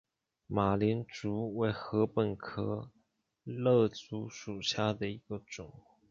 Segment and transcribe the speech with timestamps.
[0.47, 2.89] 马岭竹为禾本科
[3.45, 5.71] 簕竹属下的一个种。